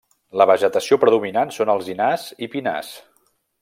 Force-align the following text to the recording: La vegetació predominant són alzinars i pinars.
La 0.41 0.47
vegetació 0.51 0.99
predominant 1.03 1.53
són 1.59 1.73
alzinars 1.77 2.27
i 2.47 2.53
pinars. 2.57 2.95